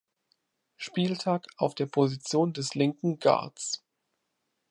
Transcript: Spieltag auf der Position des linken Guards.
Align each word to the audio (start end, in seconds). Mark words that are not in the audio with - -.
Spieltag 0.77 1.45
auf 1.57 1.75
der 1.75 1.85
Position 1.85 2.53
des 2.53 2.73
linken 2.73 3.19
Guards. 3.19 3.83